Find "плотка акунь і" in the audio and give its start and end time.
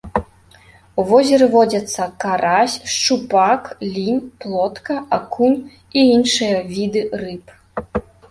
4.45-5.99